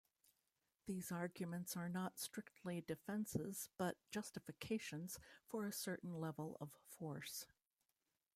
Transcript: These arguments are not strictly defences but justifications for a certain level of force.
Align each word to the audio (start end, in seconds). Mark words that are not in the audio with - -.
These 0.87 1.11
arguments 1.11 1.77
are 1.77 1.87
not 1.87 2.17
strictly 2.17 2.81
defences 2.81 3.69
but 3.77 3.97
justifications 4.09 5.19
for 5.45 5.67
a 5.67 5.71
certain 5.71 6.15
level 6.19 6.57
of 6.59 6.75
force. 6.89 7.45